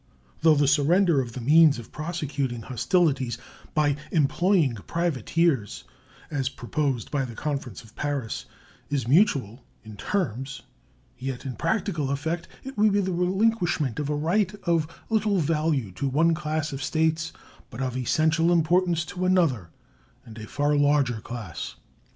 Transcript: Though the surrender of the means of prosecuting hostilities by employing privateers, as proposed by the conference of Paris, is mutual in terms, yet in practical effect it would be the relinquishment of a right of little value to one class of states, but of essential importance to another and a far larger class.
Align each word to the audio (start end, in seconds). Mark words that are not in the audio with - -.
Though 0.41 0.55
the 0.55 0.67
surrender 0.67 1.21
of 1.21 1.33
the 1.33 1.41
means 1.41 1.77
of 1.77 1.91
prosecuting 1.91 2.63
hostilities 2.63 3.37
by 3.75 3.97
employing 4.09 4.73
privateers, 4.73 5.83
as 6.31 6.49
proposed 6.49 7.11
by 7.11 7.23
the 7.23 7.35
conference 7.35 7.83
of 7.83 7.95
Paris, 7.95 8.45
is 8.89 9.07
mutual 9.07 9.63
in 9.83 9.97
terms, 9.97 10.63
yet 11.19 11.45
in 11.45 11.55
practical 11.55 12.09
effect 12.09 12.47
it 12.63 12.79
would 12.79 12.93
be 12.93 13.01
the 13.01 13.13
relinquishment 13.13 13.99
of 13.99 14.09
a 14.09 14.15
right 14.15 14.51
of 14.63 14.87
little 15.11 15.37
value 15.37 15.91
to 15.91 16.07
one 16.07 16.33
class 16.33 16.73
of 16.73 16.81
states, 16.81 17.31
but 17.69 17.79
of 17.79 17.95
essential 17.95 18.51
importance 18.51 19.05
to 19.05 19.23
another 19.25 19.69
and 20.25 20.39
a 20.39 20.47
far 20.47 20.75
larger 20.75 21.21
class. 21.21 21.75